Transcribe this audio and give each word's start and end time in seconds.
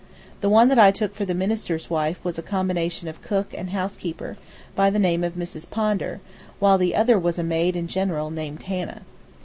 The 0.39 0.49
one 0.49 0.67
that 0.69 0.79
I 0.79 0.89
took 0.89 1.13
for 1.13 1.25
the 1.25 1.35
minister's 1.35 1.87
wife 1.91 2.19
was 2.25 2.39
a 2.39 2.41
combination 2.41 3.07
of 3.07 3.21
cook 3.21 3.53
and 3.55 3.69
housekeeper, 3.69 4.35
by 4.75 4.89
the 4.89 4.97
name 4.97 5.23
of 5.23 5.37
Miss 5.37 5.53
Pondar, 5.63 6.21
and 6.59 6.81
the 6.81 6.95
other 6.95 7.19
was 7.19 7.37
a 7.37 7.43
maid 7.43 7.75
in 7.75 7.87
general, 7.87 8.31
named 8.31 8.63
Hannah. 8.63 9.03